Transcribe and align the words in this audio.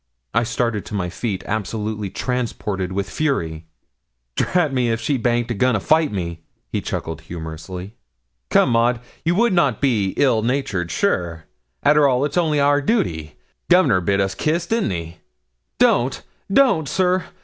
I 0.33 0.41
started 0.41 0.83
to 0.85 0.95
my 0.95 1.11
feet, 1.11 1.43
absolutely 1.45 2.09
transported 2.09 2.91
with 2.91 3.07
fury. 3.07 3.67
'Drat 4.35 4.73
me, 4.73 4.89
if 4.89 4.99
she 4.99 5.15
baint 5.15 5.51
a 5.51 5.53
going 5.53 5.75
to 5.75 5.79
fight 5.79 6.11
me!' 6.11 6.41
he 6.71 6.81
chuckled 6.81 7.21
humorously. 7.21 7.93
'Come, 8.49 8.71
Maud, 8.71 8.99
you 9.23 9.35
would 9.35 9.53
not 9.53 9.79
be 9.79 10.15
ill 10.17 10.41
natured, 10.41 10.89
sure? 10.89 11.45
Arter 11.83 12.07
all, 12.07 12.25
it's 12.25 12.35
only 12.35 12.59
our 12.59 12.81
duty. 12.81 13.35
Governor 13.69 14.01
bid 14.01 14.19
us 14.19 14.33
kiss, 14.33 14.65
didn't 14.65 14.89
he?' 14.89 15.17
'Don't 15.77 16.23
don't, 16.51 16.89
sir. 16.89 17.25